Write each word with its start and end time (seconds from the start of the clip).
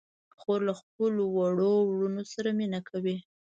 خور 0.39 0.59
له 0.67 0.73
خپلو 0.81 1.23
وړو 1.35 1.73
وروڼو 1.89 2.23
سره 2.33 2.49
مینه 2.57 2.79
کوي. 2.89 3.17